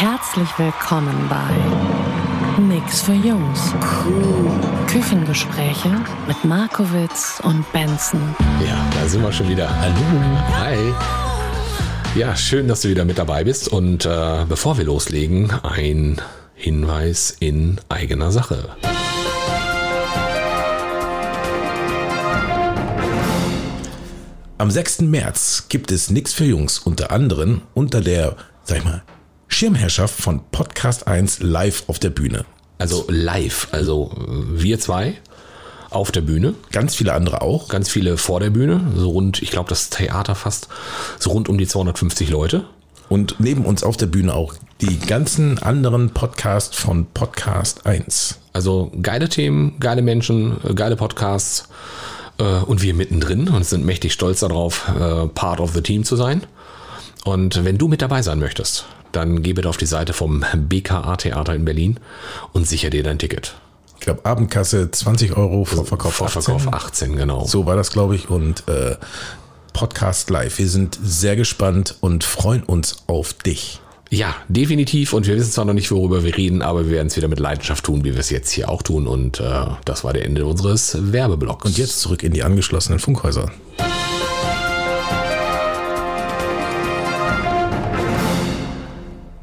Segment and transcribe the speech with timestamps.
[0.00, 3.74] Herzlich willkommen bei Nix für Jungs.
[4.86, 5.90] Küchengespräche
[6.24, 8.20] mit Markowitz und Benson.
[8.64, 9.68] Ja, da sind wir schon wieder.
[9.68, 9.96] Hallo.
[10.52, 10.94] Hi.
[12.14, 13.66] Ja, schön, dass du wieder mit dabei bist.
[13.66, 16.22] Und äh, bevor wir loslegen, ein
[16.54, 18.68] Hinweis in eigener Sache.
[24.58, 25.00] Am 6.
[25.00, 29.02] März gibt es Nix für Jungs, unter anderem unter der, sag ich mal,
[29.58, 32.44] Schirmherrschaft von Podcast 1 live auf der Bühne.
[32.78, 35.14] Also live, also wir zwei
[35.90, 36.54] auf der Bühne.
[36.70, 37.66] Ganz viele andere auch.
[37.66, 40.68] Ganz viele vor der Bühne, so rund, ich glaube, das Theater fast
[41.18, 42.66] so rund um die 250 Leute.
[43.08, 48.38] Und neben uns auf der Bühne auch die ganzen anderen Podcasts von Podcast 1.
[48.52, 51.68] Also geile Themen, geile Menschen, äh, geile Podcasts
[52.38, 56.14] äh, und wir mittendrin und sind mächtig stolz darauf, äh, Part of the Team zu
[56.14, 56.44] sein.
[57.24, 61.16] Und wenn du mit dabei sein möchtest, dann geh bitte auf die Seite vom BKA
[61.16, 62.00] Theater in Berlin
[62.52, 63.54] und sicher dir dein Ticket.
[63.98, 66.74] Ich glaube, Abendkasse 20 Euro, Vorverkauf, Vorverkauf 18.
[66.74, 67.44] 18, genau.
[67.46, 68.30] So war das, glaube ich.
[68.30, 68.96] Und äh,
[69.72, 70.58] Podcast live.
[70.58, 73.80] Wir sind sehr gespannt und freuen uns auf dich.
[74.10, 75.12] Ja, definitiv.
[75.12, 77.40] Und wir wissen zwar noch nicht, worüber wir reden, aber wir werden es wieder mit
[77.40, 79.06] Leidenschaft tun, wie wir es jetzt hier auch tun.
[79.06, 81.66] Und äh, das war der Ende unseres Werbeblocks.
[81.66, 83.50] Und jetzt zurück in die angeschlossenen Funkhäuser.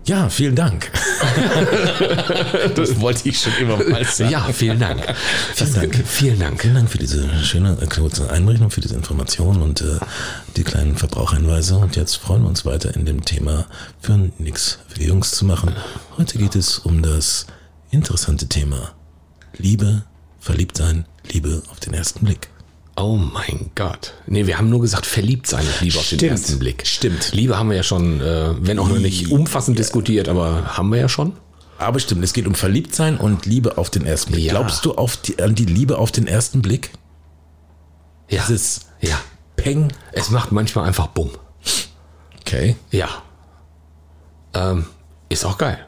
[0.08, 0.92] Ja, vielen Dank.
[2.76, 4.30] das wollte ich schon immer mal sagen.
[4.30, 5.04] Ja, vielen Dank.
[5.56, 6.08] Vielen Dank.
[6.08, 6.62] Vielen Dank.
[6.62, 9.98] Vielen Dank für diese schöne äh, kurze Einrichtung, für diese Informationen und äh,
[10.58, 11.78] die kleinen Verbrauchhinweise.
[11.78, 13.66] Und jetzt freuen wir uns weiter in dem Thema
[14.00, 15.76] für nix für die Jungs zu machen.
[16.18, 17.48] Heute geht es um das
[17.90, 18.92] interessante Thema
[19.58, 20.04] Liebe,
[20.40, 22.50] Verliebtsein, Liebe auf den ersten Blick.
[22.98, 24.14] Oh mein Gott.
[24.26, 26.32] Nee, wir haben nur gesagt, verliebt sein mit Liebe auf den Stimmt.
[26.32, 26.88] ersten Blick.
[26.88, 27.34] Stimmt.
[27.34, 31.00] Liebe haben wir ja schon, äh, wenn auch noch nicht umfassend diskutiert, aber haben wir
[31.00, 31.34] ja schon.
[31.78, 34.46] Aber stimmt, es geht um Verliebtsein und Liebe auf den ersten Blick.
[34.46, 34.54] Ja.
[34.54, 36.92] Glaubst du auf die, an die Liebe auf den ersten Blick?
[38.30, 38.44] Ja.
[38.48, 39.20] Dieses ja.
[39.58, 39.92] Peng.
[40.14, 41.32] Es macht manchmal einfach Bumm.
[42.40, 42.78] Okay.
[42.92, 43.10] Ja.
[44.54, 44.86] Ähm,
[45.28, 45.86] ist auch geil.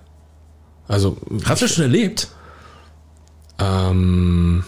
[0.90, 2.28] Also, Hast du schon erlebt?
[3.60, 4.64] ähm,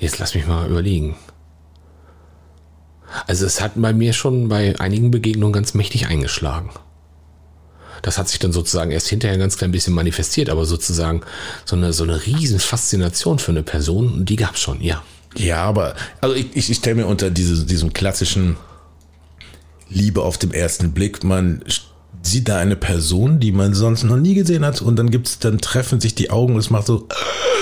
[0.00, 1.16] jetzt lass mich mal überlegen.
[3.26, 6.70] Also es hat bei mir schon bei einigen Begegnungen ganz mächtig eingeschlagen.
[8.02, 11.20] Das hat sich dann sozusagen erst hinterher ganz klein bisschen manifestiert, aber sozusagen
[11.66, 15.02] so eine, so eine riesen Faszination für eine Person, die gab's schon, ja.
[15.36, 18.56] Ja, aber also ich, ich, ich stelle mir unter diese, diesem klassischen
[19.88, 21.62] Liebe auf den ersten Blick, man
[22.22, 25.58] sieht da eine Person, die man sonst noch nie gesehen hat und dann gibt's, dann
[25.58, 27.59] treffen sich die Augen und es macht so, Alter,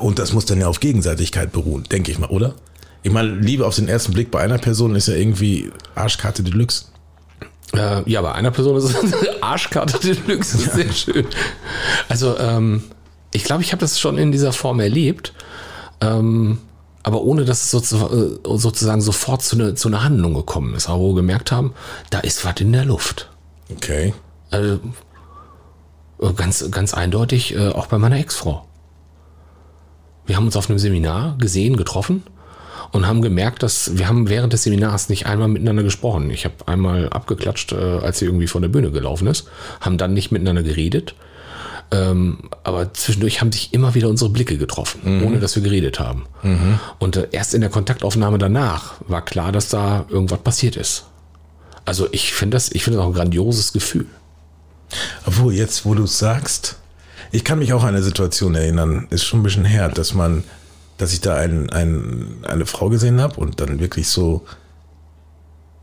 [0.00, 2.54] und das muss dann ja auf Gegenseitigkeit beruhen, denke ich mal, oder?
[3.02, 6.86] Ich meine, Liebe auf den ersten Blick bei einer Person ist ja irgendwie Arschkarte Deluxe.
[7.74, 11.26] Äh, ja, bei einer Person ist es Arschkarte Deluxe, ist sehr schön.
[12.08, 12.82] Also, ähm,
[13.32, 15.32] ich glaube, ich habe das schon in dieser Form erlebt,
[16.00, 16.58] ähm,
[17.02, 17.96] aber ohne dass es äh,
[18.44, 21.74] sozusagen sofort zu, ne, zu einer Handlung gekommen ist, aber wo wir gemerkt haben,
[22.10, 23.30] da ist was in der Luft.
[23.70, 24.12] Okay.
[24.50, 24.80] Also,
[26.36, 28.67] ganz, ganz eindeutig äh, auch bei meiner Ex-Frau.
[30.28, 32.22] Wir haben uns auf einem Seminar gesehen, getroffen
[32.92, 36.30] und haben gemerkt, dass wir haben während des Seminars nicht einmal miteinander gesprochen.
[36.30, 39.48] Ich habe einmal abgeklatscht, äh, als sie irgendwie von der Bühne gelaufen ist,
[39.80, 41.14] haben dann nicht miteinander geredet.
[41.90, 46.26] Ähm, aber zwischendurch haben sich immer wieder unsere Blicke getroffen, ohne dass wir geredet haben.
[46.98, 51.06] Und äh, erst in der Kontaktaufnahme danach war klar, dass da irgendwas passiert ist.
[51.86, 54.04] Also ich finde das, ich finde das auch ein grandioses Gefühl.
[55.24, 56.77] Obwohl, jetzt, wo du es sagst,
[57.32, 60.44] ich kann mich auch an eine Situation erinnern, ist schon ein bisschen her, dass man,
[60.96, 64.44] dass ich da ein, ein, eine Frau gesehen habe und dann wirklich so,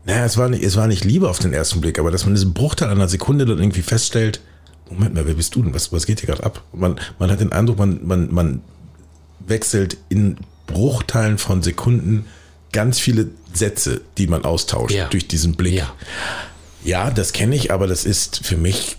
[0.04, 2.34] naja, es war, nicht, es war nicht Liebe auf den ersten Blick, aber dass man
[2.34, 4.40] diesen Bruchteil einer Sekunde dann irgendwie feststellt,
[4.88, 5.74] Moment mal, wer bist du denn?
[5.74, 6.62] Was, was geht hier gerade ab?
[6.72, 8.60] Man, man hat den Eindruck, man, man, man
[9.40, 10.36] wechselt in
[10.68, 12.26] Bruchteilen von Sekunden
[12.72, 15.08] ganz viele Sätze, die man austauscht Ja.
[15.08, 15.74] durch diesen Blick.
[15.74, 15.92] Ja.
[16.84, 18.96] Ja, das kenne ich, aber das ist für mich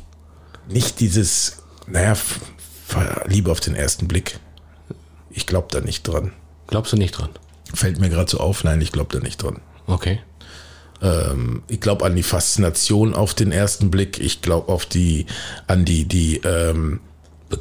[0.67, 1.56] nicht dieses,
[1.87, 2.15] naja,
[3.25, 4.39] Liebe auf den ersten Blick.
[5.29, 6.31] Ich glaube da nicht dran.
[6.67, 7.29] Glaubst du nicht dran?
[7.73, 9.57] Fällt mir gerade so auf, nein, ich glaube da nicht dran.
[9.87, 10.19] Okay.
[11.01, 14.19] ähm, ich glaube an die Faszination auf den ersten Blick.
[14.19, 15.25] Ich glaube auf die,
[15.67, 16.99] an die, die, ähm,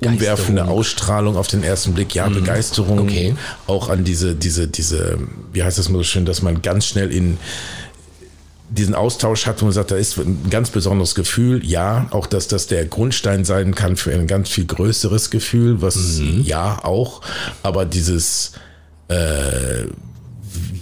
[0.00, 3.36] umwerfende Ausstrahlung auf den ersten Blick, ja, Begeisterung, Okay.
[3.68, 5.18] auch an diese, diese, diese,
[5.52, 7.38] wie heißt das mal so schön, dass man ganz schnell in
[8.68, 12.66] diesen Austausch hat, man sagt, da ist ein ganz besonderes Gefühl, ja, auch dass das
[12.66, 17.20] der Grundstein sein kann für ein ganz viel größeres Gefühl, was ja auch,
[17.62, 18.52] aber dieses
[19.08, 19.84] äh,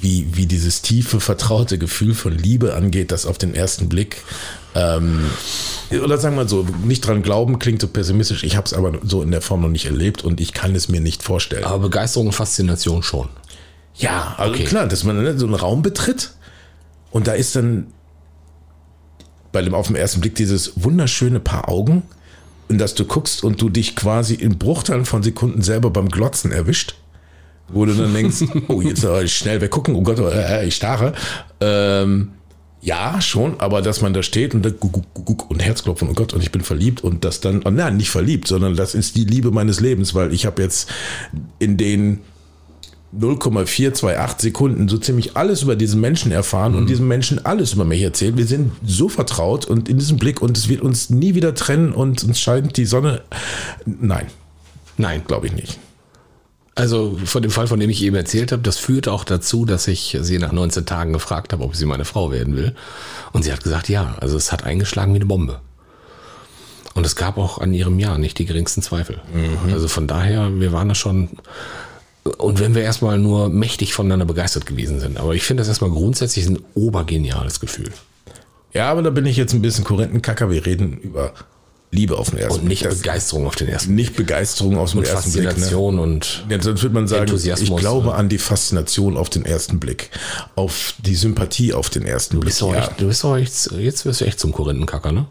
[0.00, 4.22] wie, wie dieses tiefe, vertraute Gefühl von Liebe angeht, das auf den ersten Blick
[4.74, 5.24] ähm,
[6.02, 8.42] oder sagen wir so, nicht dran glauben klingt so pessimistisch.
[8.42, 10.88] Ich habe es aber so in der Form noch nicht erlebt und ich kann es
[10.88, 11.64] mir nicht vorstellen.
[11.64, 13.28] Aber Begeisterung und Faszination schon.
[13.96, 14.64] Ja, also Okay.
[14.64, 16.32] klar, dass man ne, so einen Raum betritt
[17.14, 17.86] und da ist dann
[19.52, 22.02] bei dem auf den ersten Blick dieses wunderschöne Paar Augen
[22.68, 26.50] und dass du guckst und du dich quasi in Bruchteilen von Sekunden selber beim Glotzen
[26.50, 26.96] erwischt,
[27.68, 31.12] wo du dann denkst, oh, jetzt soll ich schnell weggucken, oh Gott, äh, ich starre.
[31.60, 32.32] Ähm,
[32.80, 36.08] ja, schon, aber dass man da steht und, da guck, guck, guck, guck und Herzklopfen,
[36.08, 38.96] oh Gott, und ich bin verliebt und das dann, oh nein, nicht verliebt, sondern das
[38.96, 40.90] ist die Liebe meines Lebens, weil ich habe jetzt
[41.60, 42.18] in den
[43.18, 48.02] 0,428 Sekunden so ziemlich alles über diesen Menschen erfahren und diesem Menschen alles über mich
[48.02, 48.36] erzählt.
[48.36, 51.92] Wir sind so vertraut und in diesem Blick und es wird uns nie wieder trennen
[51.92, 53.22] und uns scheint die Sonne.
[53.86, 54.26] Nein,
[54.96, 55.22] Nein.
[55.26, 55.78] glaube ich nicht.
[56.76, 59.86] Also von dem Fall, von dem ich eben erzählt habe, das führt auch dazu, dass
[59.86, 62.74] ich sie nach 19 Tagen gefragt habe, ob sie meine Frau werden will.
[63.32, 64.16] Und sie hat gesagt, ja.
[64.20, 65.60] Also es hat eingeschlagen wie eine Bombe.
[66.94, 69.20] Und es gab auch an ihrem Ja nicht die geringsten Zweifel.
[69.72, 71.30] Also von daher, wir waren da schon.
[72.38, 75.18] Und wenn wir erstmal nur mächtig voneinander begeistert gewesen sind.
[75.18, 77.90] Aber ich finde das erstmal grundsätzlich ein obergeniales Gefühl.
[78.72, 80.50] Ja, aber da bin ich jetzt ein bisschen Korrentenkacker.
[80.50, 81.34] Wir reden über
[81.90, 82.90] Liebe auf den ersten Und nicht Blick.
[82.90, 85.44] Das- Begeisterung auf den ersten nicht Begeisterung aus dem und ersten Blick.
[85.44, 85.50] Ne?
[85.50, 88.14] Faszination und Ja, sonst würde man sagen, Enthusiasmus, ich glaube ne?
[88.14, 90.10] an die Faszination auf den ersten Blick,
[90.56, 92.58] auf die Sympathie auf den ersten du Blick.
[92.60, 92.74] Ja.
[92.74, 95.26] echt, du bist doch echt, jetzt wirst du echt zum Korinthenkacker, ne?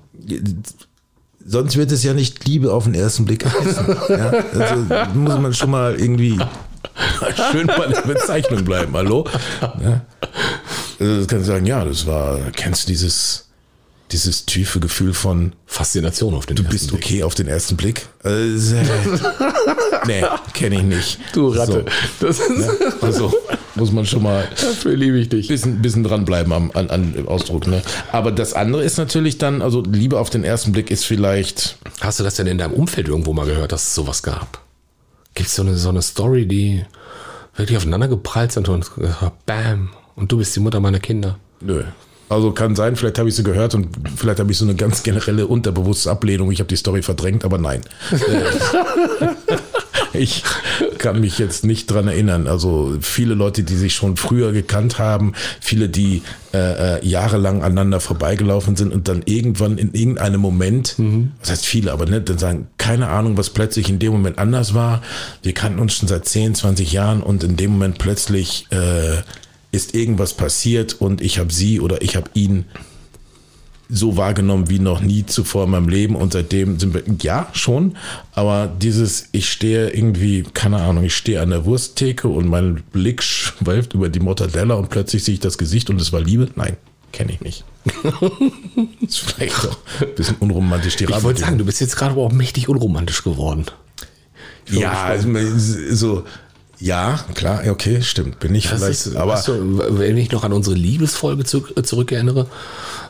[1.45, 3.85] Sonst wird es ja nicht Liebe auf den ersten Blick heißen.
[4.09, 4.75] ja, also
[5.15, 6.39] muss man schon mal irgendwie
[7.51, 8.93] schön bei der Bezeichnung bleiben.
[8.93, 9.25] Hallo?
[10.99, 13.49] Also das kannst du sagen, ja, das war, kennst du dieses,
[14.11, 18.07] dieses tiefe Gefühl von, Faszination auf den du bist okay auf den ersten Blick?
[18.23, 18.75] Also,
[20.05, 21.19] nee, kenne ich nicht.
[21.33, 21.85] Du Ratte.
[22.19, 22.69] So, Das ist,
[23.01, 23.33] also
[23.75, 25.47] muss man schon mal dafür liebe ich dich.
[25.47, 27.65] bisschen, bisschen dranbleiben am an, an dem Ausdruck.
[27.65, 27.81] Ne?
[28.11, 32.19] Aber das andere ist natürlich dann, also Liebe auf den ersten Blick ist vielleicht, Hast
[32.19, 34.62] du das denn in deinem Umfeld irgendwo mal gehört, dass es sowas gab?
[35.33, 36.85] Gibt es so eine, so eine Story, die
[37.55, 41.37] wirklich aufeinander geprallt sind und äh, bam, und du bist die Mutter meiner Kinder?
[41.61, 41.83] nö.
[42.29, 45.03] Also kann sein, vielleicht habe ich sie gehört und vielleicht habe ich so eine ganz
[45.03, 46.51] generelle unterbewusste Ablehnung.
[46.51, 47.81] Ich habe die Story verdrängt, aber nein.
[50.13, 50.43] Ich
[50.99, 52.47] kann mich jetzt nicht dran erinnern.
[52.47, 56.21] Also viele Leute, die sich schon früher gekannt haben, viele, die
[56.53, 60.95] äh, äh, jahrelang aneinander vorbeigelaufen sind und dann irgendwann in irgendeinem Moment,
[61.39, 64.73] was heißt viele, aber ne, dann sagen, keine Ahnung, was plötzlich in dem Moment anders
[64.73, 65.01] war.
[65.41, 69.21] Wir kannten uns schon seit 10, 20 Jahren und in dem Moment plötzlich äh,
[69.71, 72.65] ist irgendwas passiert und ich habe sie oder ich habe ihn
[73.93, 77.95] so wahrgenommen wie noch nie zuvor in meinem Leben und seitdem sind wir, ja, schon,
[78.33, 83.21] aber dieses, ich stehe irgendwie, keine Ahnung, ich stehe an der Wursttheke und mein Blick
[83.21, 86.49] schweift über die Mortadella und plötzlich sehe ich das Gesicht und es war Liebe?
[86.55, 86.75] Nein,
[87.11, 87.63] kenne ich nicht.
[89.01, 92.21] ist vielleicht doch ein bisschen unromantisch die Ich wollte sagen, du bist jetzt gerade aber
[92.21, 93.65] auch mächtig unromantisch geworden.
[94.69, 95.29] Ja, also,
[95.91, 96.23] so,
[96.83, 100.51] ja, klar, okay, stimmt, bin ich Das vielleicht, ist, aber du, wenn ich noch an
[100.51, 102.47] unsere Liebesfolge zu, äh, zurückerinnere,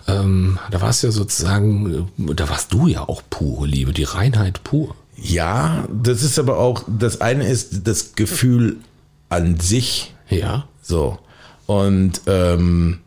[0.08, 4.64] ähm, da warst ja sozusagen, äh, da warst du ja auch pure Liebe, die Reinheit
[4.64, 4.96] pur.
[5.18, 8.78] ja, das ist aber auch, das eine ist das Gefühl
[9.30, 10.68] an sich, Ja.
[10.84, 11.18] So.
[11.66, 13.00] Und ähm,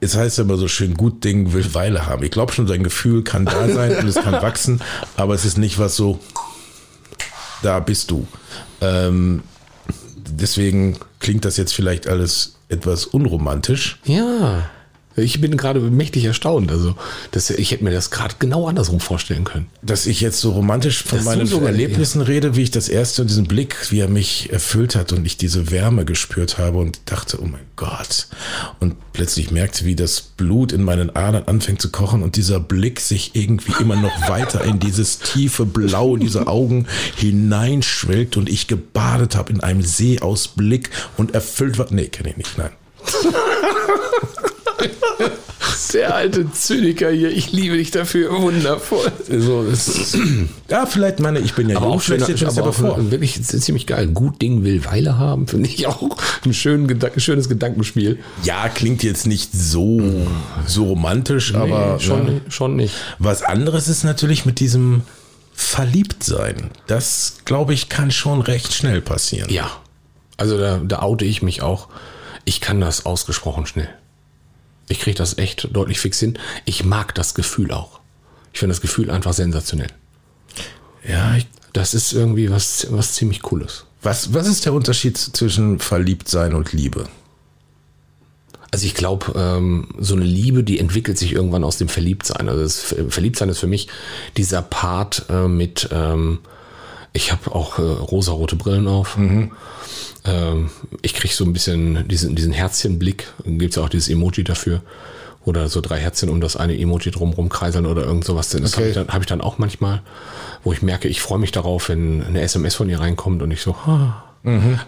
[0.00, 2.24] es heißt immer so schön, gut Ding will Weile haben.
[2.24, 4.80] Ich glaube schon, sein Gefühl kann da sein und es kann wachsen,
[5.16, 6.18] aber es ist nicht was so,
[7.62, 8.26] da bist du.
[8.80, 9.42] Ähm,
[10.16, 13.98] deswegen klingt das jetzt vielleicht alles etwas unromantisch.
[14.04, 14.70] Ja.
[15.16, 16.70] Ich bin gerade mächtig erstaunt.
[16.70, 16.94] Also,
[17.32, 19.66] das, ich hätte mir das gerade genau andersrum vorstellen können.
[19.82, 23.26] Dass ich jetzt so romantisch von Das meinen so Erlebnissen rede, wie ich das erste,
[23.26, 27.38] diesen Blick, wie er mich erfüllt hat und ich diese Wärme gespürt habe und dachte,
[27.42, 28.28] oh mein Gott.
[28.80, 33.00] Und plötzlich merkte, wie das Blut in meinen Adern anfängt zu kochen und dieser Blick
[33.00, 39.36] sich irgendwie immer noch weiter in dieses tiefe Blau dieser Augen hineinschwelgt und ich gebadet
[39.36, 41.86] habe in einem See aus Blick und erfüllt war.
[41.90, 42.70] Nee, kenne ich nicht, nein.
[45.92, 49.12] Der alte Zyniker hier, ich liebe dich dafür, wundervoll.
[49.28, 49.66] So,
[50.70, 52.16] ja, vielleicht meine, ich bin ja Aber jung, auch, mir
[52.48, 53.10] aber ja auch bevor.
[53.10, 54.06] wirklich ziemlich geil.
[54.08, 58.18] Gut Ding will Weile haben, finde ich auch ein schön, schönes Gedankenspiel.
[58.42, 60.00] Ja, klingt jetzt nicht so,
[60.66, 62.32] so romantisch, aber Nee, schon, ja.
[62.32, 62.94] nicht- schon nicht.
[63.18, 65.02] was anderes ist natürlich mit diesem
[65.52, 66.70] Verliebtsein.
[66.86, 69.50] Das, glaube ich, kann schon recht schnell passieren.
[69.52, 69.70] Ja,
[70.38, 71.88] also da, da oute ich mich auch.
[72.44, 73.88] Ich kann das ausgesprochen schnell.
[74.88, 76.38] Ich kriege das echt deutlich fix hin.
[76.64, 78.00] Ich mag das Gefühl auch.
[78.52, 79.88] Ich finde das Gefühl einfach sensationell.
[81.08, 83.86] Ja, ich, Das ist irgendwie was, was ziemlich Cooles.
[84.02, 87.08] was, was ist der Unterschied zwischen Verliebtsein und Liebe?
[88.70, 92.48] Also ich glaube, ähm, so eine Liebe, die entwickelt sich irgendwann aus dem Verliebtsein.
[92.48, 93.88] Also das Verliebtsein ist für mich
[94.38, 96.38] dieser Part äh, mit, ähm,
[97.12, 99.16] ich habe auch äh, rosarote Brillen auf.
[100.24, 100.70] Ähm,
[101.02, 103.26] ich kriege so ein bisschen diesen, diesen Herzchenblick.
[103.44, 104.82] Gibt es ja auch dieses Emoji dafür.
[105.44, 108.50] Oder so drei Herzchen um das eine Emoji drumherum kreiseln oder irgend sowas.
[108.50, 108.76] Das Okay.
[108.76, 110.02] habe ich, dann- hab ich dann auch manchmal,
[110.62, 113.60] wo ich merke, ich freue mich darauf, wenn eine SMS von ihr reinkommt und ich
[113.62, 114.22] so, ah.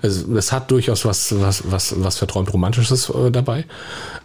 [0.03, 3.65] Also das hat durchaus was, was, was, was verträumt Romantisches äh, dabei.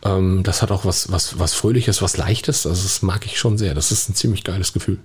[0.04, 2.66] Ähm, das hat auch was, was, was Fröhliches, was Leichtes.
[2.66, 3.76] Also das mag ich schon sehr.
[3.76, 4.98] Das ist ein ziemlich geiles Gefühl.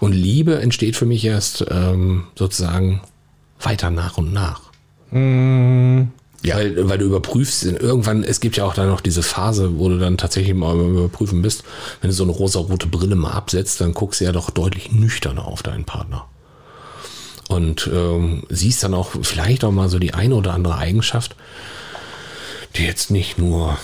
[0.00, 3.00] Und Liebe entsteht für mich erst ähm, sozusagen
[3.60, 4.60] weiter nach und nach.
[6.44, 6.56] Ja.
[6.56, 9.98] Weil, weil du überprüfst, irgendwann, es gibt ja auch dann noch diese Phase, wo du
[9.98, 11.62] dann tatsächlich mal überprüfen bist,
[12.00, 15.46] wenn du so eine rosa-rote Brille mal absetzt, dann guckst du ja doch deutlich nüchterner
[15.46, 16.26] auf deinen Partner.
[17.48, 21.36] Und ähm, siehst dann auch vielleicht auch mal so die eine oder andere Eigenschaft,
[22.76, 23.78] die jetzt nicht nur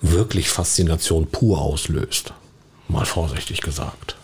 [0.00, 2.32] wirklich Faszination pur auslöst.
[2.88, 4.16] Mal vorsichtig gesagt.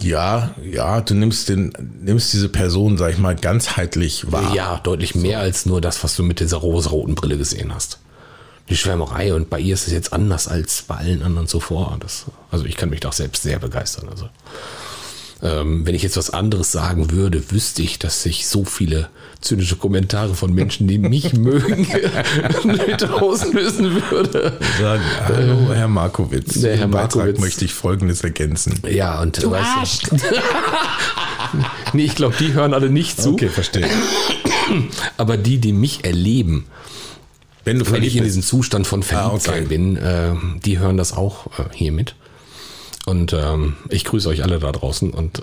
[0.00, 4.54] Ja, ja, du nimmst den, nimmst diese Person, sag ich mal, ganzheitlich wahr.
[4.54, 7.98] Ja, deutlich mehr als nur das, was du mit dieser rosa-roten Brille gesehen hast.
[8.68, 11.96] Die Schwärmerei und bei ihr ist es jetzt anders als bei allen anderen zuvor.
[12.00, 14.08] Das, also ich kann mich doch selbst sehr begeistern.
[14.08, 14.28] Also
[15.42, 19.08] ähm, wenn ich jetzt was anderes sagen würde, wüsste ich, dass ich so viele
[19.40, 21.86] zynische Kommentare von Menschen, die mich mögen,
[22.64, 24.56] mit auslösen würde.
[24.80, 26.60] Sagen, hallo, Herr Markowitz.
[26.60, 27.40] Der Herr Beitrag Markowitz.
[27.40, 28.78] möchte ich Folgendes ergänzen.
[28.88, 30.16] Ja, und du weißt du,
[31.92, 33.32] Nee, ich glaube, die hören alle nicht zu.
[33.32, 33.86] Okay, verstehe.
[35.16, 36.66] Aber die, die mich erleben,
[37.64, 39.66] Wenn du wenn ich in diesem Zustand von Verliebtsein Ah, okay.
[39.68, 40.30] bin, äh,
[40.64, 42.14] die hören das auch äh, hier mit.
[43.04, 45.42] Und ähm, ich grüße euch alle da draußen und äh,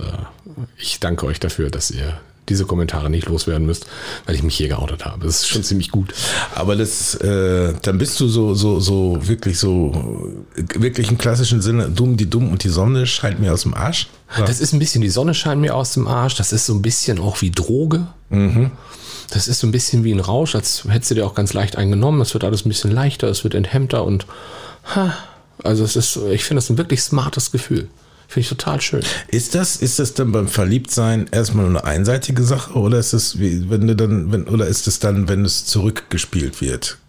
[0.78, 3.86] ich danke euch dafür, dass ihr diese Kommentare nicht loswerden müsst,
[4.26, 5.26] weil ich mich hier geoutet habe.
[5.26, 6.14] Das ist schon ziemlich gut.
[6.56, 11.90] Aber das, äh, dann bist du so, so, so wirklich so, wirklich im klassischen Sinne,
[11.90, 14.08] dumm, die dumm und die Sonne scheint mir aus dem Arsch.
[14.36, 14.46] Ja.
[14.46, 16.36] Das ist ein bisschen, die Sonne scheint mir aus dem Arsch.
[16.36, 18.08] Das ist so ein bisschen auch wie Droge.
[19.30, 21.76] Das ist so ein bisschen wie ein Rausch, als hättest du dir auch ganz leicht
[21.76, 22.20] eingenommen.
[22.22, 24.26] Es wird alles ein bisschen leichter, es wird enthemmter und
[24.96, 25.14] ha,
[25.64, 27.88] also es ist, ich finde das ein wirklich smartes Gefühl.
[28.28, 29.02] Finde ich total schön.
[29.30, 33.72] Ist das, ist das dann beim Verliebtsein erstmal eine einseitige Sache oder ist es, wie,
[33.72, 37.00] wenn du dann, wenn, oder ist es dann, wenn es zurückgespielt wird?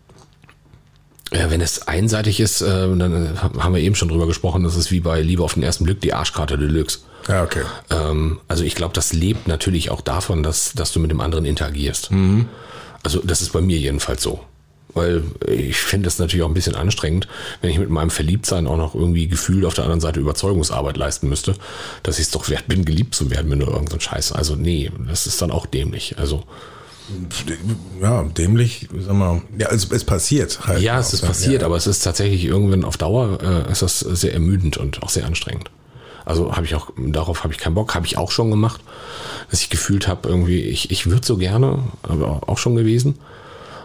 [1.33, 2.67] Ja, wenn es einseitig ist, äh,
[2.97, 5.63] dann äh, haben wir eben schon drüber gesprochen, das ist wie bei Liebe auf den
[5.63, 7.01] ersten Blick die Arschkarte Deluxe.
[7.29, 7.63] Ja, okay.
[7.91, 11.45] Ähm, also ich glaube, das lebt natürlich auch davon, dass, dass du mit dem anderen
[11.45, 12.11] interagierst.
[13.03, 14.41] Also das ist bei mir jedenfalls so.
[14.95, 17.29] Weil ich finde es natürlich auch ein bisschen anstrengend,
[17.61, 21.29] wenn ich mit meinem Verliebtsein auch noch irgendwie gefühlt auf der anderen Seite Überzeugungsarbeit leisten
[21.29, 21.55] müsste,
[22.03, 24.33] dass ich es doch wert bin, geliebt zu werden, wenn nur irgendein Scheiß.
[24.33, 26.17] Also nee, das ist dann auch dämlich.
[26.19, 26.43] Also
[28.01, 30.81] Ja, dämlich, sag mal, ja, es, es passiert halt.
[30.83, 31.67] ja, es ist passiert, Ja.
[31.67, 35.27] aber es ist tatsächlich irgendwann auf Dauer äh, ist das sehr ermüdend und auch sehr
[35.27, 35.71] anstrengend.
[36.25, 38.81] Also habe ich auch, darauf habe ich keinen Bock, habe ich auch schon gemacht,
[39.51, 43.17] dass ich gefühlt habe, irgendwie, ich, ich würde so gerne, aber auch schon gewesen,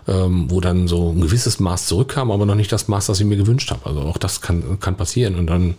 [0.07, 3.25] ähm, wo dann so ein gewisses Maß zurückkam, aber noch nicht das Maß, das ich
[3.25, 3.85] mir gewünscht habe.
[3.85, 5.75] Also auch das kann, kann passieren und dann,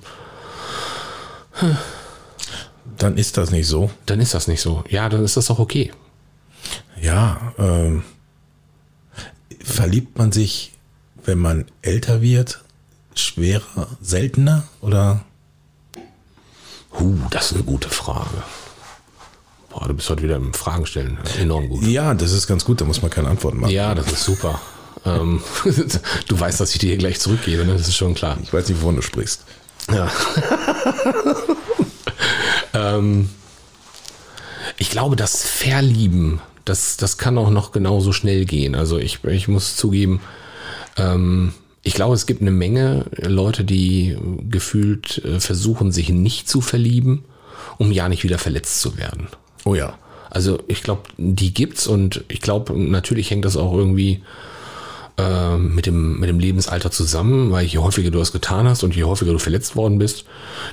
[2.98, 3.90] Dann ist das nicht so.
[4.06, 4.84] dann ist das nicht so.
[4.88, 5.92] Ja, dann ist das auch okay.
[7.00, 8.02] Ja, ähm,
[9.62, 10.72] verliebt man sich,
[11.24, 12.62] wenn man älter wird,
[13.14, 15.24] schwerer, seltener oder?
[16.98, 18.42] Huh, das ist eine gute Frage.
[19.76, 21.18] Boah, du bist heute wieder im Fragen stellen.
[21.38, 21.84] Enorm gut.
[21.84, 23.72] Ja, das ist ganz gut, da muss man keine Antworten machen.
[23.72, 24.58] Ja, das ist super.
[25.04, 25.42] ähm,
[26.28, 27.74] du weißt, dass ich dir hier gleich zurückgebe, ne?
[27.74, 28.38] das ist schon klar.
[28.42, 29.44] Ich weiß nicht, wovon du sprichst.
[29.92, 30.10] Ja.
[32.72, 33.28] ähm,
[34.78, 38.74] ich glaube, das Verlieben, das, das kann auch noch genauso schnell gehen.
[38.74, 40.22] Also ich, ich muss zugeben,
[40.96, 41.52] ähm,
[41.82, 44.16] ich glaube, es gibt eine Menge Leute, die
[44.48, 47.26] gefühlt äh, versuchen, sich nicht zu verlieben,
[47.76, 49.28] um ja nicht wieder verletzt zu werden.
[49.66, 49.98] Oh ja.
[50.30, 54.22] Also ich glaube, die gibt's und ich glaube, natürlich hängt das auch irgendwie
[55.18, 58.94] äh, mit, dem, mit dem Lebensalter zusammen, weil je häufiger du das getan hast und
[58.94, 60.24] je häufiger du verletzt worden bist,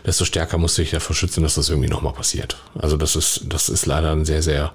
[0.05, 2.57] desto stärker musst du dich davor schützen, dass das irgendwie nochmal passiert.
[2.77, 4.73] Also das ist, das ist leider ein sehr, sehr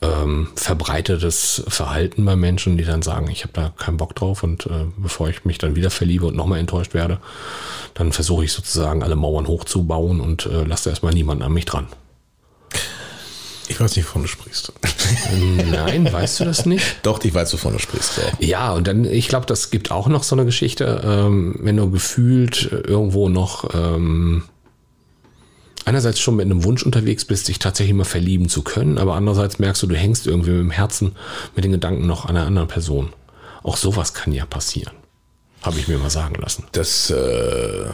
[0.00, 4.64] ähm, verbreitetes Verhalten bei Menschen, die dann sagen, ich habe da keinen Bock drauf und
[4.64, 7.18] äh, bevor ich mich dann wieder verliebe und nochmal enttäuscht werde,
[7.92, 11.88] dann versuche ich sozusagen alle Mauern hochzubauen und äh, lasse erstmal niemanden an mich dran.
[13.72, 14.70] Ich weiß nicht, wovon du sprichst.
[15.70, 16.84] Nein, weißt du das nicht?
[17.04, 18.18] Doch, ich weiß, wovon du sprichst.
[18.18, 18.46] Ja.
[18.46, 21.90] Ja, und dann, ich glaube, das gibt auch noch so eine Geschichte, ähm, wenn du
[21.90, 24.42] gefühlt irgendwo noch ähm,
[25.86, 29.58] einerseits schon mit einem Wunsch unterwegs bist, dich tatsächlich mal verlieben zu können, aber andererseits
[29.58, 31.16] merkst du, du hängst irgendwie mit dem Herzen,
[31.56, 33.14] mit den Gedanken noch an einer anderen Person.
[33.62, 34.92] Auch sowas kann ja passieren.
[35.62, 36.64] Habe ich mir mal sagen lassen.
[36.72, 37.86] Das, äh,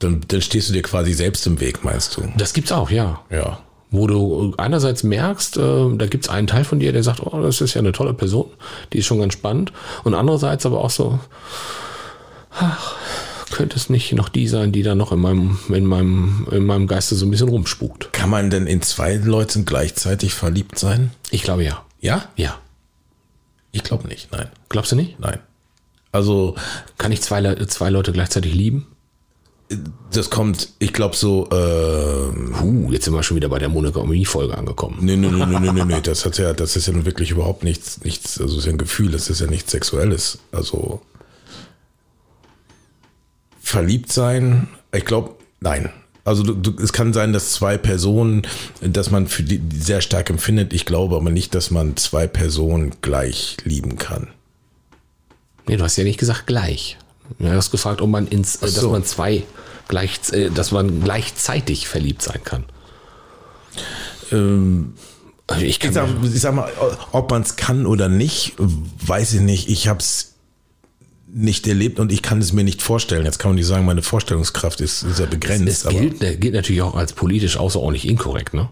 [0.00, 2.28] dann, dann stehst du dir quasi selbst im Weg, meinst du?
[2.36, 3.20] Das gibt's auch, ja.
[3.30, 3.60] Ja.
[3.90, 7.60] Wo du einerseits merkst, äh, da gibt's einen Teil von dir, der sagt, oh, das
[7.60, 8.46] ist ja eine tolle Person,
[8.92, 9.72] die ist schon ganz spannend.
[10.04, 11.20] Und andererseits aber auch so,
[12.50, 12.96] ach,
[13.52, 16.86] könnte es nicht noch die sein, die da noch in meinem, in meinem, in meinem
[16.88, 18.12] Geiste so ein bisschen rumspukt.
[18.12, 21.12] Kann man denn in zwei Leuten gleichzeitig verliebt sein?
[21.30, 21.82] Ich glaube ja.
[22.00, 22.24] Ja?
[22.36, 22.58] Ja.
[23.72, 24.48] Ich glaube nicht, nein.
[24.68, 25.20] Glaubst du nicht?
[25.20, 25.38] Nein.
[26.12, 26.54] Also,
[26.98, 28.86] Kann ich zwei, zwei Leute gleichzeitig lieben?
[30.12, 34.56] Das kommt, ich glaube so, äh, Puh, jetzt sind wir schon wieder bei der Monogamie-Folge
[34.56, 34.98] angekommen.
[35.00, 37.30] nee, nee, nee, nee, nee, nee, nee, das hat ja, das ist ja nun wirklich
[37.30, 40.38] überhaupt nichts, nichts, also es ist ja ein Gefühl, das ist ja nichts Sexuelles.
[40.52, 41.00] Also,
[43.60, 45.90] verliebt sein, ich glaube, nein.
[46.24, 48.42] Also du, du, es kann sein, dass zwei Personen,
[48.80, 50.72] dass man für die die sehr stark empfindet.
[50.72, 54.28] Ich glaube aber nicht, dass man zwei Personen gleich lieben kann.
[55.68, 56.98] Nee, du hast ja nicht gesagt gleich.
[57.38, 58.90] Du hast gefragt, ob man ins, äh, dass so.
[58.90, 59.44] man zwei
[59.88, 62.64] gleich, äh, dass man gleichzeitig verliebt sein kann.
[65.46, 66.68] Also ich kann Ich sag, ich sag mal,
[67.12, 69.68] ob man es kann oder nicht, weiß ich nicht.
[69.68, 70.34] Ich habe es
[71.36, 73.24] nicht erlebt und ich kann es mir nicht vorstellen.
[73.24, 75.68] Jetzt kann man nicht sagen, meine Vorstellungskraft ist sehr begrenzt.
[75.68, 78.68] es gilt, der gilt natürlich auch als politisch außerordentlich inkorrekt, ne?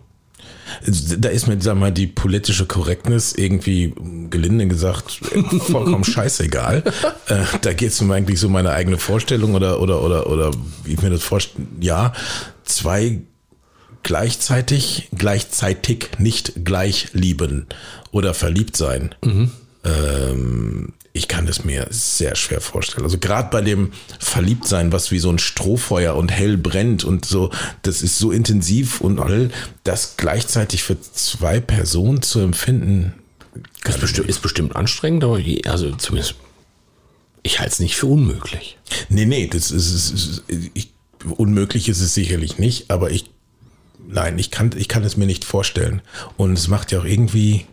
[1.18, 3.94] Da ist mir, sag mal, die politische Korrektness irgendwie,
[4.30, 5.20] gelinde gesagt,
[5.60, 6.82] vollkommen scheißegal.
[7.28, 10.50] äh, da geht es um eigentlich so meine eigene Vorstellung oder, oder, oder, oder
[10.84, 11.66] wie ich mir das vorstelle.
[11.80, 12.12] Ja,
[12.64, 13.20] zwei
[14.02, 17.66] gleichzeitig, gleichzeitig nicht gleich lieben
[18.10, 19.14] oder verliebt sein.
[19.84, 23.04] Ähm, ich kann es mir sehr schwer vorstellen.
[23.04, 27.50] Also gerade bei dem Verliebtsein, was wie so ein Strohfeuer und hell brennt und so,
[27.82, 29.50] das ist so intensiv und all,
[29.84, 33.14] das gleichzeitig für zwei Personen zu empfinden.
[33.84, 36.34] Ist bestimmt, ist bestimmt anstrengend, aber je, also zumindest,
[37.44, 38.76] ich halte es nicht für unmöglich.
[39.08, 40.92] Nee, nee, das ist, ist, ist ich,
[41.36, 43.30] unmöglich ist es sicherlich nicht, aber ich,
[44.08, 46.02] nein, ich kann, ich kann es mir nicht vorstellen.
[46.36, 47.66] Und es macht ja auch irgendwie,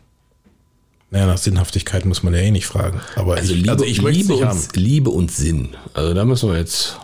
[1.12, 3.02] naja, nach Sinnhaftigkeit muss man ja eh nicht fragen.
[3.16, 4.58] Aber Also ich, Liebe, also ich möchte Liebe, nicht haben.
[4.60, 5.70] und, Liebe und Sinn.
[5.94, 6.98] Also da müssen wir jetzt.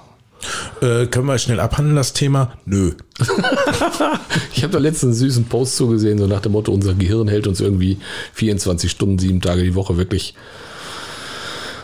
[0.81, 2.53] Äh, können wir schnell abhandeln, das Thema?
[2.65, 2.93] Nö.
[4.55, 7.45] Ich habe da letztens einen süßen Post zugesehen, so nach dem Motto, unser Gehirn hält
[7.45, 7.97] uns irgendwie
[8.33, 10.33] 24 Stunden, sieben Tage die Woche wirklich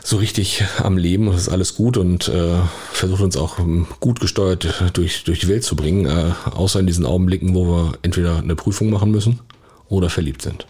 [0.03, 1.27] so richtig am Leben.
[1.27, 2.55] Das ist alles gut und äh,
[2.91, 6.87] versucht uns auch ähm, gut gesteuert durch, durch die Welt zu bringen, äh, außer in
[6.87, 9.39] diesen Augenblicken, wo wir entweder eine Prüfung machen müssen
[9.87, 10.65] oder verliebt sind.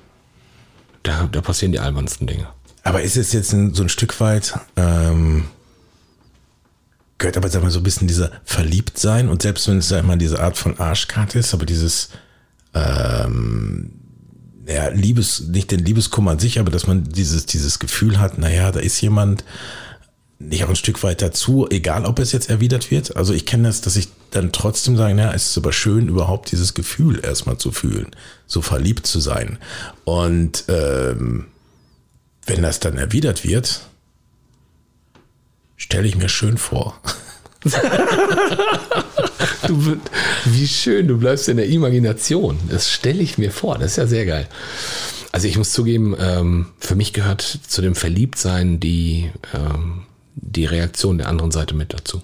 [1.04, 2.48] Da, da passieren die albernsten Dinge.
[2.84, 5.46] Aber ist es jetzt so ein Stück weit, ähm,
[7.18, 10.18] gehört aber, sag mal, so ein bisschen dieser Verliebtsein und selbst wenn es, sag mal,
[10.18, 12.10] diese Art von Arschkarte ist, aber dieses,
[12.74, 13.92] ähm,
[14.68, 18.72] ja, Liebes, nicht den Liebeskummer an sich, aber dass man dieses, dieses Gefühl hat, naja,
[18.72, 19.44] da ist jemand,
[20.50, 23.16] nicht auch ein Stück weit dazu, egal ob es jetzt erwidert wird.
[23.16, 26.52] Also ich kenne das, dass ich dann trotzdem sage, naja, es ist aber schön, überhaupt
[26.52, 28.12] dieses Gefühl erstmal zu fühlen,
[28.48, 29.58] so verliebt zu sein.
[30.04, 31.46] Und ähm,
[32.46, 33.82] wenn das dann erwidert wird,
[35.78, 37.00] stelle ich mir schön vor.
[39.68, 39.98] Du,
[40.46, 42.60] wie schön, du bleibst in der Imagination.
[42.70, 43.78] Das stelle ich mir vor.
[43.78, 44.48] Das ist ja sehr geil.
[45.32, 50.04] Also ich muss zugeben, ähm, für mich gehört zu dem Verliebtsein die, ähm,
[50.36, 52.22] die Reaktion der anderen Seite mit dazu.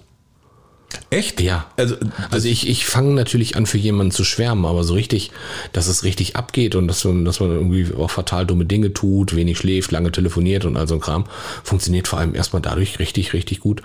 [1.10, 1.40] Echt?
[1.40, 1.66] Ja.
[1.76, 1.96] Also,
[2.30, 5.30] Also ich, ich fange natürlich an, für jemanden zu schwärmen, aber so richtig,
[5.72, 9.34] dass es richtig abgeht und dass man, dass man irgendwie auch fatal dumme Dinge tut,
[9.34, 11.24] wenig schläft, lange telefoniert und all so ein Kram,
[11.62, 13.82] funktioniert vor allem erstmal dadurch richtig, richtig gut,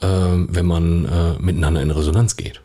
[0.00, 2.60] ähm, wenn man äh, miteinander in Resonanz geht.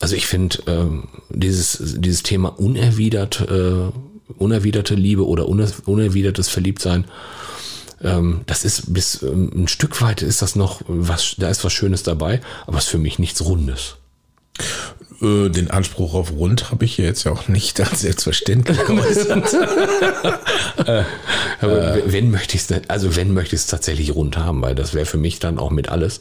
[0.00, 3.90] Also ich finde ähm, dieses, dieses Thema unerwidert, äh,
[4.38, 7.04] unerwiderte Liebe oder uner, unerwidertes Verliebtsein,
[8.02, 11.72] ähm, das ist bis ähm, ein Stück weit ist das noch was, da ist was
[11.72, 13.96] Schönes dabei, aber es ist für mich nichts Rundes.
[15.20, 19.54] Äh, den Anspruch auf rund habe ich jetzt ja auch nicht als selbstverständlich geäußert.
[21.60, 24.94] Aber wenn möchte ich es, also wenn möchte ich es tatsächlich rund haben, weil das
[24.94, 26.20] wäre für mich dann auch mit alles.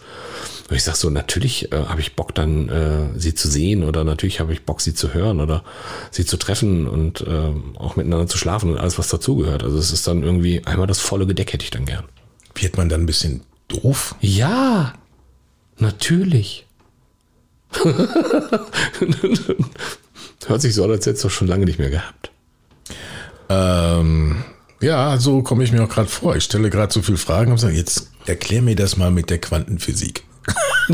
[0.69, 4.03] Und ich sag so, natürlich äh, habe ich Bock dann äh, sie zu sehen oder
[4.03, 5.63] natürlich habe ich Bock sie zu hören oder
[6.11, 9.63] sie zu treffen und äh, auch miteinander zu schlafen und alles was dazugehört.
[9.63, 12.03] Also es ist dann irgendwie einmal das volle Gedeck hätte ich dann gern.
[12.55, 14.15] Wird man dann ein bisschen doof?
[14.19, 14.93] Ja,
[15.77, 16.65] natürlich.
[20.45, 22.31] Hört sich so an, als hättest du schon lange nicht mehr gehabt.
[23.49, 24.43] Ähm,
[24.81, 26.35] ja, so komme ich mir auch gerade vor.
[26.35, 29.39] Ich stelle gerade so viele Fragen und sage, jetzt erklär mir das mal mit der
[29.39, 30.26] Quantenphysik.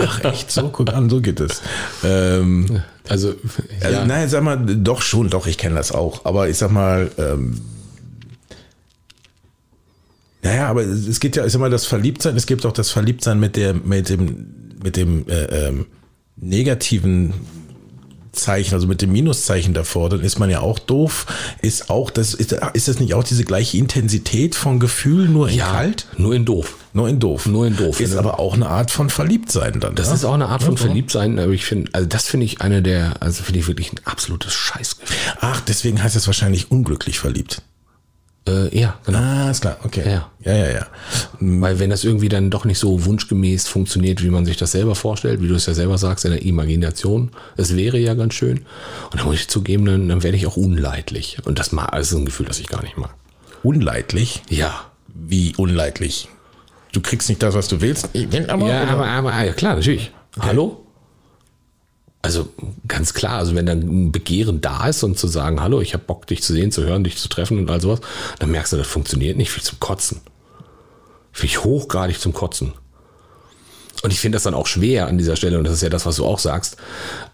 [0.00, 1.62] Ach echt, so guck an, so geht es.
[2.04, 3.34] Ähm, Also,
[3.80, 6.24] also, ja, nein, sag mal, doch schon, doch, ich kenne das auch.
[6.24, 7.60] Aber ich sag mal, ähm,
[10.42, 13.38] naja, aber es geht ja, ich sag mal, das Verliebtsein, es gibt auch das Verliebtsein
[13.40, 15.86] mit der, mit dem, mit dem äh, ähm,
[16.36, 17.32] negativen
[18.32, 21.26] Zeichen, also mit dem Minuszeichen davor, dann ist man ja auch doof.
[21.60, 25.56] Ist auch das, ist, ist das nicht auch diese gleiche Intensität von Gefühl, nur in
[25.56, 26.06] ja, kalt?
[26.16, 26.76] nur in doof.
[26.94, 27.46] Nur in doof.
[27.46, 28.00] Nur in doof.
[28.00, 29.94] Ist aber auch eine Art von Verliebtsein dann.
[29.94, 30.14] Das ja?
[30.14, 30.80] ist auch eine Art von Ja.
[30.80, 34.00] Verliebtsein, aber ich finde, also das finde ich eine der, also finde ich wirklich ein
[34.04, 35.16] absolutes Scheißgefühl.
[35.40, 37.62] Ach, deswegen heißt es wahrscheinlich unglücklich verliebt.
[38.48, 39.18] Äh, ja, genau.
[39.18, 40.02] Ah, ist klar, okay.
[40.04, 40.30] Ja.
[40.40, 40.72] ja, ja.
[40.72, 40.86] ja.
[41.38, 44.96] Weil wenn das irgendwie dann doch nicht so wunschgemäß funktioniert, wie man sich das selber
[44.96, 48.64] vorstellt, wie du es ja selber sagst, in der Imagination, es wäre ja ganz schön.
[49.12, 51.38] Und dann muss ich zugeben, dann, dann werde ich auch unleidlich.
[51.44, 53.14] Und das mag, das ist ein Gefühl, das ich gar nicht mag.
[53.62, 54.42] Unleidlich?
[54.48, 54.86] Ja.
[55.14, 56.28] Wie unleidlich?
[56.90, 58.08] Du kriegst nicht das, was du willst?
[58.12, 60.10] Ich will aber, Ja, aber, aber ja, klar, natürlich.
[60.40, 60.81] Hallo?
[62.24, 62.48] Also
[62.86, 66.04] ganz klar, also wenn dann ein Begehren da ist und zu sagen, hallo, ich habe
[66.04, 68.00] Bock, dich zu sehen, zu hören, dich zu treffen und all sowas,
[68.38, 70.20] dann merkst du, das funktioniert nicht, viel zum Kotzen.
[71.32, 72.74] Finde ich hochgradig zum Kotzen.
[74.02, 76.06] Und ich finde das dann auch schwer an dieser Stelle, und das ist ja das,
[76.06, 76.76] was du auch sagst,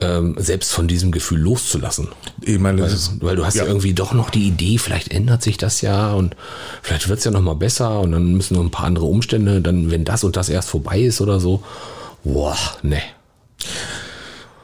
[0.01, 2.09] ähm, selbst von diesem Gefühl loszulassen.
[2.43, 3.65] Ich meine, Weil, ist, weil du hast ja.
[3.65, 6.37] irgendwie doch noch die Idee, vielleicht ändert sich das ja und
[6.83, 9.63] vielleicht wird es ja noch mal besser und dann müssen noch ein paar andere Umstände,
[9.63, 11.63] dann wenn das und das erst vorbei ist oder so.
[12.23, 13.01] Boah, ne.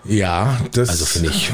[0.07, 1.53] Ja, das Also finde ich,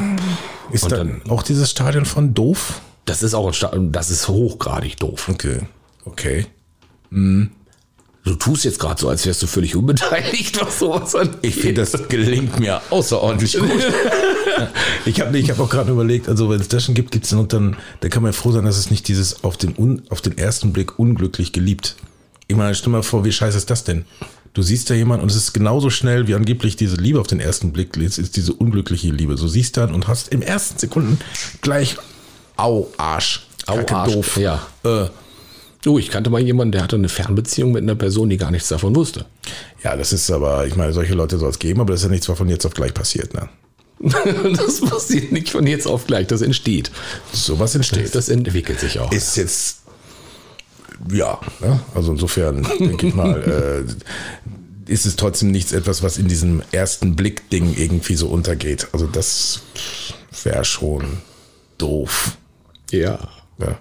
[0.73, 2.81] ist und dann auch dieses Stadion von doof.
[3.05, 5.29] das ist auch ein Sta- das ist hochgradig doof.
[5.29, 5.61] Okay,
[6.05, 6.47] okay.
[7.11, 11.39] Du tust jetzt gerade so, als wärst du völlig unbeteiligt, was sowas angeht.
[11.43, 13.71] Ich finde, das gelingt mir außerordentlich gut.
[15.07, 17.33] ich habe ich hab auch gerade überlegt, also wenn es das schon gibt, gibt es
[17.33, 20.03] und dann, da kann man ja froh sein, dass es nicht dieses auf den, un,
[20.11, 21.97] auf den ersten Blick unglücklich geliebt.
[22.47, 24.05] Ich meine, stell mal vor, wie scheiße ist das denn?
[24.53, 27.41] Du siehst da jemanden und es ist genauso schnell wie angeblich diese Liebe auf den
[27.41, 29.37] ersten Blick es ist diese unglückliche Liebe.
[29.37, 31.19] So siehst dann und hast im ersten Sekunden
[31.61, 31.97] gleich
[32.57, 33.47] Au, Arsch.
[33.67, 34.37] Au, Kacke, Arsch, doof.
[34.37, 34.67] ja.
[34.85, 35.07] Äh,
[35.83, 38.69] Du, ich kannte mal jemanden, der hatte eine Fernbeziehung mit einer Person, die gar nichts
[38.69, 39.25] davon wusste.
[39.83, 42.11] ja, das ist aber, ich meine, solche Leute soll es geben, aber das ist ja
[42.11, 43.33] nichts, was von jetzt auf gleich passiert.
[43.33, 43.49] Ne?
[44.57, 46.91] das passiert nicht von jetzt auf gleich, das entsteht.
[47.33, 48.15] Sowas entsteht.
[48.15, 49.11] Das entwickelt sich auch.
[49.11, 49.80] ist jetzt
[51.11, 51.81] ja, ne?
[51.95, 57.17] also insofern denke ich mal, äh, ist es trotzdem nichts etwas, was in diesem ersten
[57.17, 58.89] Blick-Ding irgendwie so untergeht.
[58.93, 59.61] Also das
[60.43, 61.19] wäre schon
[61.79, 62.37] doof.
[62.91, 63.19] ja.
[63.59, 63.79] Ja.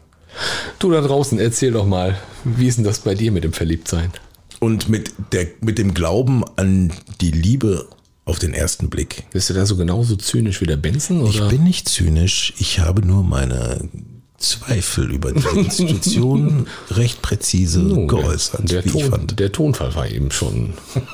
[0.78, 4.12] Du da draußen, erzähl doch mal, wie ist denn das bei dir mit dem Verliebtsein?
[4.60, 7.88] Und mit, der, mit dem Glauben an die Liebe
[8.26, 9.24] auf den ersten Blick.
[9.32, 11.22] Bist du da so genauso zynisch wie der Benson?
[11.22, 11.30] Oder?
[11.30, 13.90] Ich bin nicht zynisch, ich habe nur meine
[14.40, 19.40] Zweifel über die Institution recht präzise Oh, geäußert, der, wie ich Ton, fand.
[19.40, 20.74] der Tonfall war eben schon.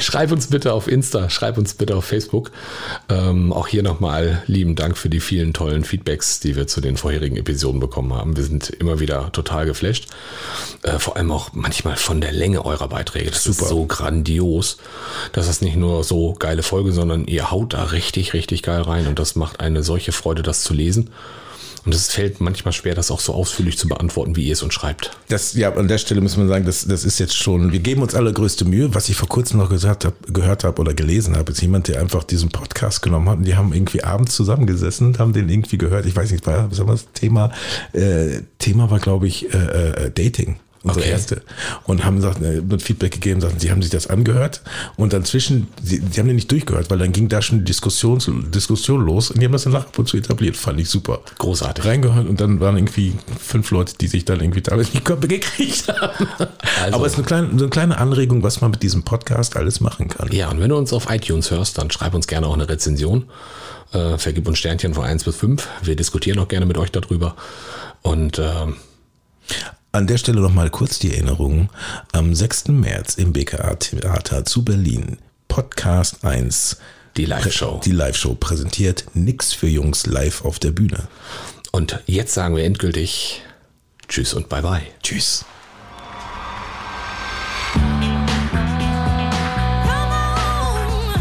[0.00, 2.50] schreib uns bitte auf Insta, schreib uns bitte auf Facebook.
[3.08, 6.96] Ähm, auch hier nochmal lieben Dank für die vielen tollen Feedbacks, die wir zu den
[6.96, 8.36] vorherigen Episoden bekommen haben.
[8.36, 10.06] Wir sind immer wieder total geflasht.
[10.82, 13.30] Äh, vor allem auch manchmal von der Länge eurer Beiträge.
[13.30, 14.78] Das ist so grandios.
[15.32, 19.06] Das ist nicht nur so geile Folge, sondern ihr haut da richtig, richtig geil rein
[19.06, 21.07] und das macht eine solche Freude, das zu lesen.
[21.88, 24.74] Und es fällt manchmal schwer, das auch so ausführlich zu beantworten, wie ihr es uns
[24.74, 25.12] schreibt.
[25.28, 28.02] Das, ja, an der Stelle muss man sagen, das, das ist jetzt schon, wir geben
[28.02, 28.94] uns allergrößte Mühe.
[28.94, 32.00] Was ich vor kurzem noch gesagt hab, gehört habe oder gelesen habe, ist jemand, der
[32.00, 35.78] einfach diesen Podcast genommen hat und die haben irgendwie abends zusammengesessen und haben den irgendwie
[35.78, 36.04] gehört.
[36.04, 37.52] Ich weiß nicht, was war das Thema?
[37.94, 40.56] Äh, Thema war, glaube ich, äh, äh, Dating.
[40.82, 41.10] Unsere Okay.
[41.10, 41.42] erste.
[41.84, 44.62] Und haben gesagt, äh, mit Feedback gegeben, sagten, sie haben sich das angehört
[44.96, 48.18] und dann zwischen, sie, sie haben den nicht durchgehört, weil dann ging da schon Diskussion,
[48.52, 50.56] Diskussion los und die haben das dann nach und zu etabliert.
[50.56, 51.84] Fand ich super Großartig.
[51.84, 55.88] reingehört und dann waren irgendwie fünf Leute, die sich dann irgendwie teilweise die Köpfe gekriegt
[55.88, 56.26] haben.
[56.82, 59.56] Also- Aber es ist eine kleine, so eine kleine Anregung, was man mit diesem Podcast
[59.56, 60.30] alles machen kann.
[60.32, 63.24] Ja, und wenn du uns auf iTunes hörst, dann schreib uns gerne auch eine Rezension.
[63.92, 65.66] Äh, vergib uns Sternchen von 1 bis 5.
[65.82, 67.34] Wir diskutieren auch gerne mit euch darüber.
[68.02, 68.76] Und ähm,
[69.90, 71.70] An der Stelle nochmal kurz die Erinnerung.
[72.12, 72.68] Am 6.
[72.68, 75.16] März im BKA Theater zu Berlin.
[75.48, 76.76] Podcast 1.
[77.16, 77.80] Die Live-Show.
[77.84, 81.08] Die Live-Show präsentiert Nix für Jungs live auf der Bühne.
[81.72, 83.42] Und jetzt sagen wir endgültig
[84.08, 84.82] Tschüss und bye bye.
[85.02, 85.46] Tschüss.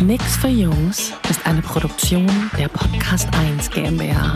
[0.02, 4.36] Nix für Jungs ist eine Produktion der Podcast 1 GmbH.